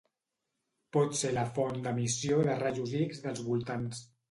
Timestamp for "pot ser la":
0.97-1.43